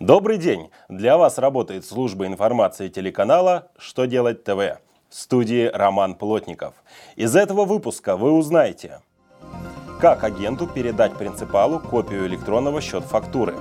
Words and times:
Добрый 0.00 0.38
день! 0.38 0.70
Для 0.88 1.18
вас 1.18 1.36
работает 1.36 1.84
служба 1.84 2.26
информации 2.26 2.88
телеканала 2.88 3.68
«Что 3.76 4.06
делать 4.06 4.44
ТВ» 4.44 4.80
в 5.10 5.14
студии 5.14 5.66
Роман 5.66 6.14
Плотников. 6.14 6.72
Из 7.16 7.36
этого 7.36 7.66
выпуска 7.66 8.16
вы 8.16 8.32
узнаете, 8.32 9.02
как 10.00 10.24
агенту 10.24 10.66
передать 10.66 11.18
принципалу 11.18 11.80
копию 11.80 12.26
электронного 12.26 12.80
счет-фактуры, 12.80 13.54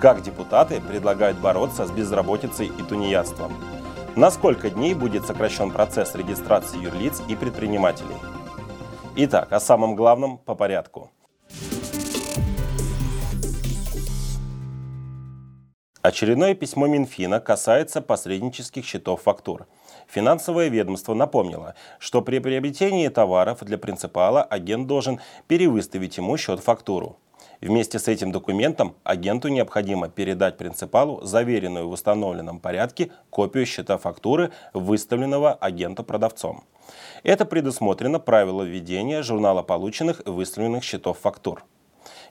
как 0.00 0.22
депутаты 0.22 0.80
предлагают 0.80 1.38
бороться 1.40 1.84
с 1.84 1.90
безработицей 1.90 2.66
и 2.68 2.82
тунеядством, 2.84 3.52
на 4.14 4.30
сколько 4.30 4.70
дней 4.70 4.94
будет 4.94 5.26
сокращен 5.26 5.72
процесс 5.72 6.14
регистрации 6.14 6.78
юрлиц 6.78 7.22
и 7.26 7.34
предпринимателей. 7.34 8.14
Итак, 9.16 9.52
о 9.52 9.58
самом 9.58 9.96
главном 9.96 10.38
по 10.38 10.54
порядку– 10.54 11.10
Очередное 16.06 16.54
письмо 16.54 16.86
Минфина 16.86 17.40
касается 17.40 18.00
посреднических 18.00 18.84
счетов 18.84 19.22
фактур. 19.22 19.66
Финансовое 20.06 20.68
ведомство 20.68 21.14
напомнило, 21.14 21.74
что 21.98 22.22
при 22.22 22.38
приобретении 22.38 23.08
товаров 23.08 23.64
для 23.64 23.76
принципала 23.76 24.44
агент 24.44 24.86
должен 24.86 25.18
перевыставить 25.48 26.16
ему 26.16 26.36
счет-фактуру. 26.36 27.16
Вместе 27.60 27.98
с 27.98 28.06
этим 28.06 28.30
документом 28.30 28.94
агенту 29.02 29.48
необходимо 29.48 30.08
передать 30.08 30.56
принципалу 30.58 31.22
заверенную 31.24 31.88
в 31.88 31.92
установленном 31.92 32.60
порядке 32.60 33.10
копию 33.28 33.66
счета 33.66 33.98
фактуры, 33.98 34.52
выставленного 34.74 35.54
агенту-продавцом. 35.54 36.62
Это 37.24 37.44
предусмотрено 37.44 38.20
правило 38.20 38.62
введения 38.62 39.22
журнала 39.22 39.64
полученных 39.64 40.24
и 40.24 40.30
выставленных 40.30 40.84
счетов 40.84 41.18
фактур. 41.18 41.64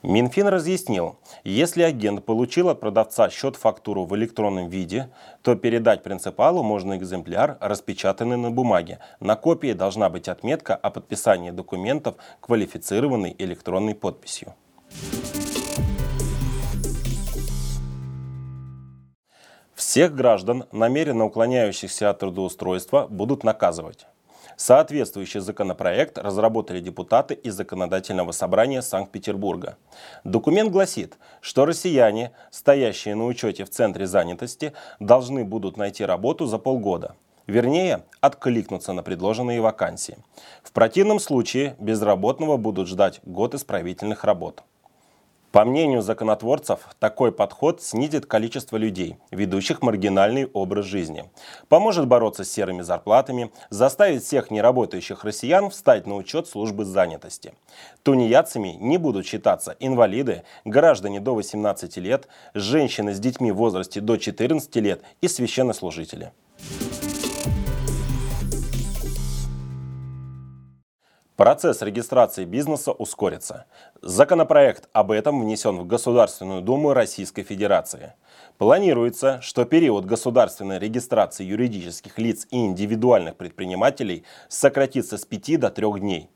Минфин 0.03 0.47
разъяснил, 0.47 1.17
если 1.43 1.83
агент 1.83 2.25
получил 2.25 2.69
от 2.69 2.79
продавца 2.79 3.29
счет-фактуру 3.29 4.05
в 4.05 4.15
электронном 4.15 4.69
виде, 4.69 5.09
то 5.41 5.55
передать 5.55 6.03
принципалу 6.03 6.63
можно 6.63 6.97
экземпляр, 6.97 7.57
распечатанный 7.59 8.37
на 8.37 8.51
бумаге. 8.51 8.99
На 9.19 9.35
копии 9.35 9.73
должна 9.73 10.09
быть 10.09 10.27
отметка 10.27 10.75
о 10.75 10.89
подписании 10.89 11.51
документов 11.51 12.15
квалифицированной 12.41 13.35
электронной 13.37 13.95
подписью. 13.95 14.53
Всех 19.73 20.15
граждан, 20.15 20.65
намеренно 20.71 21.25
уклоняющихся 21.25 22.09
от 22.09 22.19
трудоустройства, 22.19 23.07
будут 23.09 23.43
наказывать. 23.43 24.07
Соответствующий 24.57 25.41
законопроект 25.41 26.17
разработали 26.17 26.79
депутаты 26.79 27.33
из 27.33 27.55
Законодательного 27.55 28.31
собрания 28.31 28.81
Санкт-Петербурга. 28.81 29.77
Документ 30.23 30.71
гласит, 30.71 31.17
что 31.41 31.65
россияне, 31.65 32.31
стоящие 32.51 33.15
на 33.15 33.25
учете 33.25 33.65
в 33.65 33.69
Центре 33.69 34.07
занятости, 34.07 34.73
должны 34.99 35.43
будут 35.43 35.77
найти 35.77 36.05
работу 36.05 36.45
за 36.45 36.57
полгода. 36.57 37.15
Вернее, 37.47 38.03
откликнуться 38.21 38.93
на 38.93 39.03
предложенные 39.03 39.61
вакансии. 39.61 40.17
В 40.63 40.71
противном 40.71 41.19
случае 41.19 41.75
безработного 41.79 42.57
будут 42.57 42.87
ждать 42.87 43.19
год 43.23 43.53
исправительных 43.53 44.23
работ. 44.23 44.63
По 45.55 45.63
мнению 45.63 46.01
законотворцев, 46.01 46.81
такой 46.99 47.31
подход 47.31 47.81
снизит 47.81 48.25
количество 48.25 48.75
людей, 48.75 49.15
ведущих 49.31 49.81
маргинальный 49.81 50.47
образ 50.47 50.83
жизни, 50.85 51.31
поможет 51.69 52.07
бороться 52.07 52.43
с 52.43 52.51
серыми 52.51 52.81
зарплатами, 52.81 53.53
заставит 53.69 54.23
всех 54.23 54.51
неработающих 54.51 55.23
россиян 55.23 55.69
встать 55.69 56.07
на 56.07 56.17
учет 56.17 56.49
службы 56.49 56.83
занятости. 56.83 57.53
Тунеядцами 58.03 58.75
не 58.81 58.97
будут 58.97 59.25
считаться 59.25 59.77
инвалиды, 59.79 60.43
граждане 60.65 61.21
до 61.21 61.33
18 61.33 61.95
лет, 61.99 62.27
женщины 62.53 63.13
с 63.13 63.19
детьми 63.21 63.53
в 63.53 63.55
возрасте 63.55 64.01
до 64.01 64.17
14 64.17 64.75
лет 64.75 65.03
и 65.21 65.29
священнослужители. 65.29 66.33
Процесс 71.35 71.81
регистрации 71.81 72.45
бизнеса 72.45 72.93
ускорится. 72.93 73.65
Законопроект 74.01 74.87
об 74.93 75.11
этом 75.11 75.41
внесен 75.41 75.77
в 75.79 75.85
Государственную 75.85 76.61
Думу 76.61 76.93
Российской 76.93 77.43
Федерации. 77.43 78.13
Планируется, 78.57 79.41
что 79.41 79.65
период 79.65 80.05
государственной 80.05 80.79
регистрации 80.79 81.43
юридических 81.43 82.17
лиц 82.19 82.47
и 82.51 82.65
индивидуальных 82.65 83.35
предпринимателей 83.35 84.23
сократится 84.47 85.17
с 85.17 85.25
5 85.25 85.59
до 85.59 85.69
3 85.71 85.99
дней. 85.99 86.29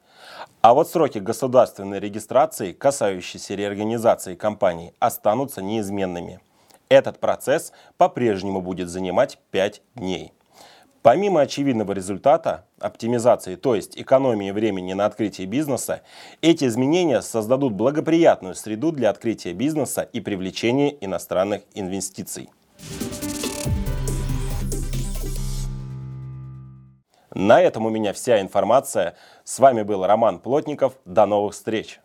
А 0.59 0.73
вот 0.73 0.89
сроки 0.89 1.19
государственной 1.19 2.01
регистрации, 2.01 2.73
касающиеся 2.73 3.55
реорганизации 3.55 4.35
компаний, 4.35 4.93
останутся 4.99 5.61
неизменными. 5.61 6.41
Этот 6.89 7.21
процесс 7.21 7.71
по-прежнему 7.97 8.61
будет 8.61 8.89
занимать 8.89 9.39
5 9.51 9.81
дней. 9.95 10.33
Помимо 11.01 11.41
очевидного 11.41 11.93
результата 11.93 12.65
оптимизации, 12.77 13.55
то 13.55 13.73
есть 13.73 13.97
экономии 13.97 14.51
времени 14.51 14.91
на 14.91 15.05
открытие 15.05 15.47
бизнеса, 15.47 16.01
эти 16.41 16.65
изменения 16.65 17.21
создадут 17.21 17.73
благоприятную 17.73 18.53
среду 18.53 18.91
для 18.91 19.09
открытия 19.09 19.53
бизнеса 19.53 20.01
и 20.01 20.19
привлечения 20.19 20.93
иностранных 20.99 21.61
инвестиций. 21.73 22.49
На 27.33 27.61
этом 27.61 27.85
у 27.85 27.89
меня 27.89 28.11
вся 28.11 28.41
информация. 28.41 29.15
С 29.45 29.59
вами 29.59 29.83
был 29.83 30.05
Роман 30.05 30.39
Плотников. 30.39 30.95
До 31.05 31.25
новых 31.25 31.53
встреч! 31.53 32.01